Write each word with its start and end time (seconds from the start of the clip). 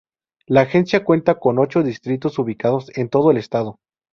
La 0.47 0.61
agencia 0.61 1.03
cuenta 1.05 1.37
con 1.37 1.59
ocho 1.59 1.83
distritos 1.83 2.39
ubicados 2.39 2.89
en 2.97 3.07
todo 3.07 3.29
el 3.29 3.37
estado. 3.37 3.77